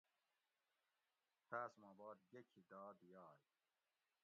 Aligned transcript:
تاۤس 1.49 1.73
ما 1.81 1.89
باد 1.99 2.19
گیکھی 2.31 2.61
داد 2.71 2.97
یاگ 3.13 3.39